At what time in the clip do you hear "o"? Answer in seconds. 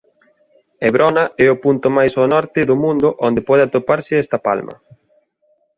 1.55-1.59